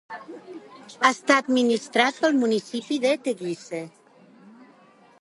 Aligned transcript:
Està 1.09 1.37
administrat 1.43 2.19
pel 2.25 2.35
municipi 2.47 3.01
de 3.07 3.15
Teguise. 3.29 3.87